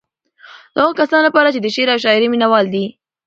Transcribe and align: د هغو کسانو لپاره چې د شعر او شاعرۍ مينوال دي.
د 0.73 0.75
هغو 0.83 0.97
کسانو 1.01 1.27
لپاره 1.27 1.49
چې 1.53 1.59
د 1.61 1.67
شعر 1.75 1.89
او 1.93 2.01
شاعرۍ 2.03 2.27
مينوال 2.29 2.65
دي. 2.73 2.85